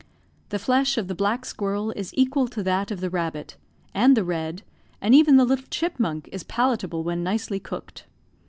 [0.49, 3.55] The flesh of the black squirrel is equal to that of the rabbit,
[3.93, 4.63] and the red,
[4.99, 8.05] and even the little chipmunk, is palatable when nicely cooked.